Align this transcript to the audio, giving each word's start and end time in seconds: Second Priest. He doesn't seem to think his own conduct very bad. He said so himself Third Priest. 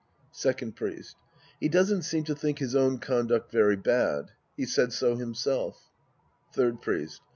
Second 0.33 0.75
Priest. 0.75 1.15
He 1.59 1.69
doesn't 1.69 2.01
seem 2.01 2.23
to 2.23 2.33
think 2.33 2.57
his 2.57 2.75
own 2.75 2.97
conduct 2.97 3.51
very 3.51 3.75
bad. 3.75 4.31
He 4.57 4.65
said 4.65 4.93
so 4.93 5.15
himself 5.15 5.91
Third 6.53 6.81
Priest. 6.81 7.21